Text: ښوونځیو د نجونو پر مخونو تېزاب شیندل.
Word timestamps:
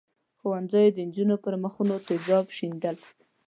ښوونځیو 0.39 0.93
د 0.95 0.97
نجونو 1.07 1.35
پر 1.43 1.53
مخونو 1.63 1.95
تېزاب 2.07 2.45
شیندل. 2.57 2.95